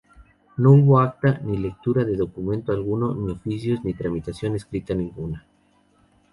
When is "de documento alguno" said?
2.03-3.13